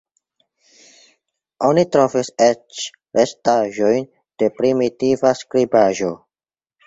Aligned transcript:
Oni 1.67 1.83
trovis 1.95 2.31
eĉ 2.45 2.79
restaĵojn 3.19 4.09
de 4.43 4.49
primitiva 4.61 5.35
skribaĵo. 5.43 6.11